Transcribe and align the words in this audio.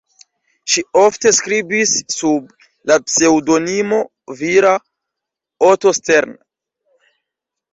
Ŝi 0.75 0.83
ofte 1.01 1.33
skribis 1.39 1.91
sub 2.13 2.47
la 2.91 2.97
pseŭdonimo 3.03 4.01
vira 4.41 4.75
"Otto 5.69 5.95
Stern". 5.99 6.35